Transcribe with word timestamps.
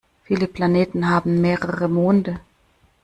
Viele 0.23 0.47
Planeten 0.47 1.11
haben 1.11 1.41
mehrere 1.41 1.87
Monde. 1.87 2.39